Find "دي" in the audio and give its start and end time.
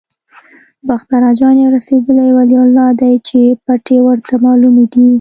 4.93-5.07